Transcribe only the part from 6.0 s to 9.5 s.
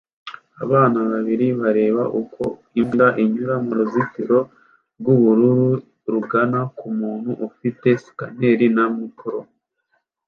rugana ku muntu ufite scaneri na mikoro